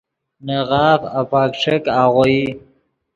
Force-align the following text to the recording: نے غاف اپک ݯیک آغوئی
نے 0.45 0.57
غاف 0.69 1.01
اپک 1.19 1.49
ݯیک 1.61 1.83
آغوئی 2.01 2.41